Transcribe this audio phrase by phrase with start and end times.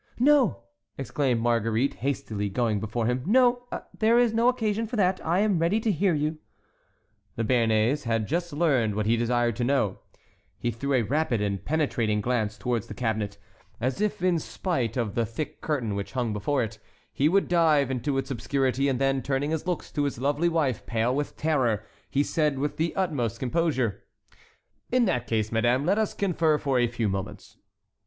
[0.19, 0.63] "No!"
[0.97, 3.67] exclaimed Marguerite, hastily going before him,—"no!
[3.95, 6.39] there is no occasion for that; I am ready to hear you."
[7.35, 9.99] The Béarnais had learned what he desired to know;
[10.57, 13.37] he threw a rapid and penetrating glance towards the cabinet,
[13.79, 16.79] as if in spite of the thick curtain which hung before it,
[17.13, 20.83] he would dive into its obscurity, and then, turning his looks to his lovely wife,
[20.87, 24.03] pale with terror, he said with the utmost composure,
[24.91, 27.57] "In that case, Madame, let us confer for a few moments."